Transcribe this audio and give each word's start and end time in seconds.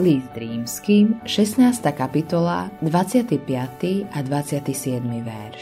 List 0.00 0.32
rímským, 0.32 1.20
16. 1.28 1.76
kapitola, 1.92 2.72
25. 2.80 3.36
a 4.08 4.18
27. 4.24 4.96
verš. 5.20 5.60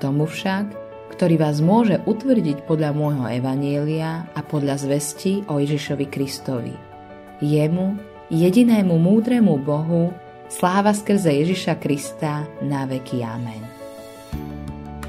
Tomu 0.00 0.24
však, 0.24 0.72
ktorý 1.12 1.36
vás 1.36 1.60
môže 1.60 2.00
utvrdiť 2.08 2.64
podľa 2.64 2.96
môjho 2.96 3.28
evanielia 3.28 4.24
a 4.32 4.40
podľa 4.40 4.80
zvesti 4.80 5.44
o 5.52 5.60
Ježišovi 5.60 6.08
Kristovi. 6.08 6.72
Jemu, 7.44 8.00
jedinému 8.32 8.96
múdremu 8.96 9.60
Bohu, 9.60 10.16
sláva 10.48 10.96
skrze 10.96 11.36
Ježiša 11.36 11.76
Krista 11.76 12.48
na 12.64 12.88
veky. 12.88 13.20
Amen. 13.20 13.60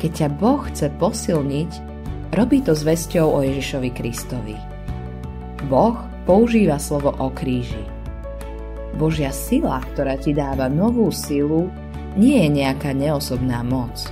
Keď 0.04 0.12
ťa 0.12 0.30
Boh 0.36 0.68
chce 0.68 0.92
posilniť, 1.00 1.72
robí 2.36 2.60
to 2.60 2.76
zvesťou 2.76 3.24
o 3.24 3.40
Ježišovi 3.40 3.90
Kristovi. 3.96 4.60
Boh 5.72 5.96
používa 6.28 6.76
slovo 6.76 7.16
o 7.24 7.32
kríži 7.32 7.96
Božia 8.98 9.30
sila, 9.30 9.78
ktorá 9.94 10.18
ti 10.18 10.34
dáva 10.34 10.66
novú 10.66 11.14
silu, 11.14 11.70
nie 12.18 12.42
je 12.42 12.50
nejaká 12.50 12.98
neosobná 12.98 13.62
moc. 13.62 14.10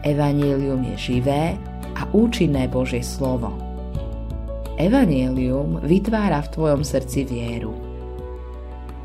Evangelium 0.00 0.80
je 0.96 0.96
živé 1.12 1.60
a 1.94 2.08
účinné 2.16 2.66
Božie 2.72 3.04
slovo. 3.04 3.52
Evangelium 4.80 5.78
vytvára 5.84 6.40
v 6.40 6.52
tvojom 6.56 6.82
srdci 6.82 7.28
vieru. 7.28 7.76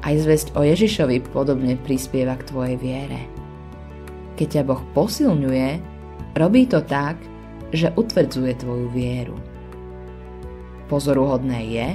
Aj 0.07 0.15
zväzť 0.15 0.55
o 0.55 0.63
Ježišovi 0.63 1.19
podobne 1.35 1.75
prispieva 1.75 2.39
k 2.39 2.47
tvojej 2.47 2.75
viere. 2.79 3.27
Keď 4.39 4.47
ťa 4.47 4.63
Boh 4.63 4.79
posilňuje, 4.95 5.69
robí 6.39 6.63
to 6.71 6.79
tak, 6.87 7.19
že 7.75 7.91
utvrdzuje 7.91 8.63
tvoju 8.63 8.87
vieru. 8.95 9.35
Pozoruhodné 10.87 11.59
je, 11.67 11.87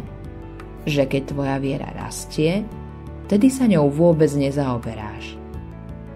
že 0.84 1.02
keď 1.09 1.23
tvoja 1.32 1.56
viera 1.56 1.88
rastie, 1.96 2.66
vtedy 3.26 3.48
sa 3.48 3.68
ňou 3.68 3.92
vôbec 3.92 4.30
nezaoberáš. 4.32 5.38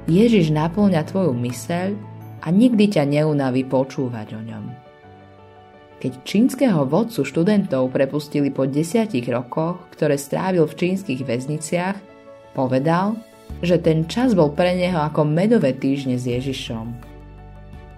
Ježiš 0.06 0.54
naplňa 0.54 1.02
tvoju 1.06 1.34
myseľ 1.34 1.98
a 2.42 2.48
nikdy 2.54 2.94
ťa 2.94 3.04
neunaví 3.10 3.66
počúvať 3.66 4.38
o 4.38 4.40
ňom. 4.42 4.64
Keď 5.96 6.12
čínskeho 6.22 6.86
vodcu 6.86 7.24
študentov 7.24 7.90
prepustili 7.90 8.52
po 8.52 8.68
desiatich 8.68 9.26
rokoch, 9.26 9.80
ktoré 9.96 10.20
strávil 10.20 10.68
v 10.68 10.76
čínskych 10.78 11.24
väzniciach, 11.24 11.96
povedal, 12.54 13.18
že 13.64 13.80
ten 13.80 14.04
čas 14.06 14.36
bol 14.36 14.52
pre 14.52 14.76
neho 14.76 15.00
ako 15.00 15.24
medové 15.24 15.72
týždne 15.72 16.20
s 16.20 16.28
Ježišom. 16.28 16.92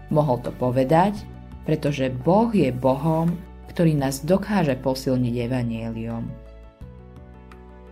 Mohol 0.08 0.36
to 0.46 0.50
povedať, 0.56 1.18
pretože 1.68 2.08
Boh 2.08 2.48
je 2.48 2.72
Bohom, 2.72 3.36
ktorý 3.68 3.98
nás 3.98 4.24
dokáže 4.24 4.78
posilniť 4.80 5.34
evanieliom. 5.44 6.24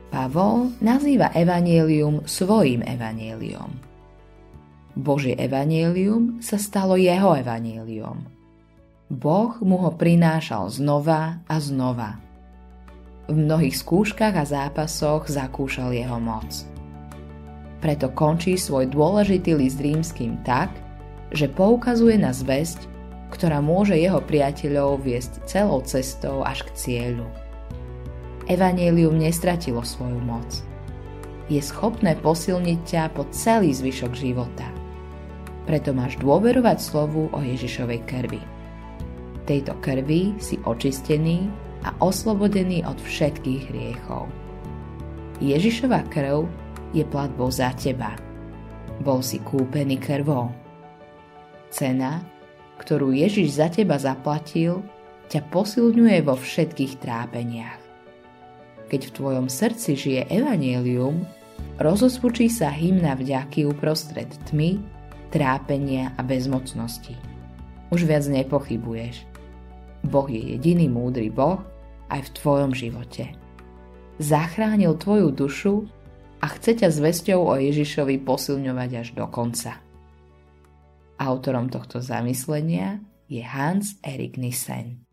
Pavol 0.08 0.70
nazýva 0.78 1.34
evanielium 1.34 2.22
svojim 2.24 2.86
evanielium. 2.86 3.74
Božie 4.96 5.36
evanielium 5.36 6.40
sa 6.40 6.56
stalo 6.56 6.96
jeho 6.96 7.36
evanielium. 7.36 8.24
Boh 9.12 9.52
mu 9.60 9.76
ho 9.82 9.92
prinášal 9.92 10.72
znova 10.72 11.44
a 11.46 11.56
znova. 11.60 12.18
V 13.26 13.34
mnohých 13.34 13.76
skúškach 13.76 14.34
a 14.34 14.44
zápasoch 14.46 15.28
zakúšal 15.28 15.92
jeho 15.92 16.18
moc. 16.18 16.48
Preto 17.82 18.10
končí 18.10 18.56
svoj 18.56 18.88
dôležitý 18.88 19.52
list 19.54 19.78
rímským 19.82 20.40
tak, 20.42 20.72
že 21.34 21.50
poukazuje 21.50 22.16
na 22.16 22.32
zväzť, 22.32 22.88
ktorá 23.34 23.60
môže 23.60 23.98
jeho 23.98 24.22
priateľov 24.22 25.02
viesť 25.02 25.44
celou 25.44 25.82
cestou 25.82 26.40
až 26.46 26.64
k 26.66 26.70
cieľu. 26.72 27.28
Evangelium 28.46 29.18
nestratilo 29.18 29.82
svoju 29.82 30.22
moc. 30.22 30.62
Je 31.50 31.58
schopné 31.58 32.14
posilniť 32.14 32.78
ťa 32.86 33.02
po 33.10 33.26
celý 33.34 33.74
zvyšok 33.74 34.12
života. 34.14 34.70
Preto 35.66 35.90
máš 35.90 36.14
dôverovať 36.22 36.78
slovu 36.78 37.26
o 37.34 37.38
Ježišovej 37.42 38.06
krvi. 38.06 38.38
Tejto 39.50 39.74
krvi 39.82 40.38
si 40.38 40.62
očistený 40.62 41.50
a 41.82 41.90
oslobodený 41.98 42.86
od 42.86 42.98
všetkých 43.02 43.62
hriechov. 43.74 44.30
Ježišova 45.42 46.06
krv 46.10 46.46
je 46.94 47.02
platbou 47.02 47.50
za 47.50 47.74
teba. 47.74 48.14
Bol 49.02 49.26
si 49.26 49.42
kúpený 49.42 49.98
krvou. 49.98 50.54
Cena, 51.74 52.22
ktorú 52.78 53.10
Ježiš 53.10 53.58
za 53.58 53.66
teba 53.74 53.98
zaplatil, 53.98 54.86
ťa 55.26 55.50
posilňuje 55.50 56.18
vo 56.22 56.38
všetkých 56.38 57.02
trápeniach. 57.02 57.85
Keď 58.86 59.00
v 59.10 59.14
tvojom 59.18 59.46
srdci 59.50 59.98
žije 59.98 60.22
evanielium, 60.30 61.26
rozosvučí 61.82 62.46
sa 62.46 62.70
hymna 62.70 63.18
vďaky 63.18 63.66
uprostred 63.66 64.30
tmy, 64.46 64.78
trápenia 65.34 66.14
a 66.14 66.22
bezmocnosti. 66.22 67.18
Už 67.90 68.06
viac 68.06 68.26
nepochybuješ. 68.30 69.26
Boh 70.06 70.30
je 70.30 70.54
jediný 70.54 70.86
múdry 70.86 71.34
Boh 71.34 71.58
aj 72.14 72.30
v 72.30 72.34
tvojom 72.38 72.70
živote. 72.74 73.34
Zachránil 74.22 74.94
tvoju 74.96 75.34
dušu 75.34 75.74
a 76.40 76.46
chce 76.54 76.78
ťa 76.84 76.88
zvesťou 76.94 77.42
o 77.42 77.54
Ježišovi 77.58 78.22
posilňovať 78.22 78.90
až 79.02 79.08
do 79.18 79.26
konca. 79.26 79.82
Autorom 81.18 81.66
tohto 81.72 81.98
zamyslenia 81.98 83.02
je 83.26 83.42
Hans 83.42 83.98
Erik 84.04 84.38
Nissen. 84.38 85.05